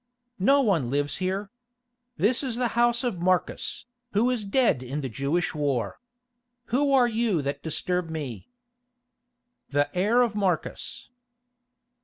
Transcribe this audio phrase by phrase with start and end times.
[0.39, 1.51] No one lives here.
[2.17, 5.99] This is the house of Marcus, who is dead in the Jewish war.
[6.73, 8.49] Who are you that disturb me?"
[9.69, 11.07] "The heir of Marcus."